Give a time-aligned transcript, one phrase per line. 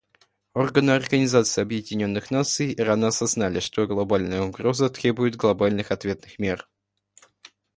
[0.55, 6.67] Органы Организации Объединенных Наций рано осознали, что глобальная угроза требует глобальных ответных мер.